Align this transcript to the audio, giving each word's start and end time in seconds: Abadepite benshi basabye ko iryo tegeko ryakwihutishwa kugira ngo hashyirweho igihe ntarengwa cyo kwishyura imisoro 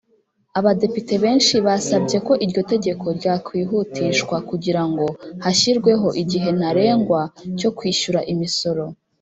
Abadepite 0.59 1.13
benshi 1.23 1.55
basabye 1.65 2.17
ko 2.27 2.33
iryo 2.45 2.61
tegeko 2.71 3.05
ryakwihutishwa 3.17 4.35
kugira 4.49 4.81
ngo 4.89 5.05
hashyirweho 5.43 6.07
igihe 6.21 6.49
ntarengwa 6.57 7.21
cyo 7.59 7.69
kwishyura 7.77 8.19
imisoro 8.33 8.83